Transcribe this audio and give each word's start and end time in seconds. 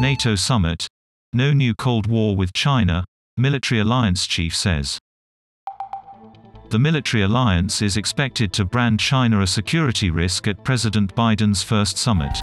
NATO 0.00 0.36
summit. 0.36 0.86
No 1.32 1.52
new 1.52 1.74
Cold 1.74 2.06
War 2.06 2.36
with 2.36 2.52
China, 2.52 3.04
military 3.36 3.80
alliance 3.80 4.28
chief 4.28 4.54
says. 4.54 4.96
The 6.70 6.78
military 6.78 7.24
alliance 7.24 7.82
is 7.82 7.96
expected 7.96 8.52
to 8.52 8.64
brand 8.64 9.00
China 9.00 9.40
a 9.40 9.46
security 9.46 10.10
risk 10.10 10.46
at 10.46 10.62
President 10.62 11.16
Biden's 11.16 11.64
first 11.64 11.98
summit. 11.98 12.38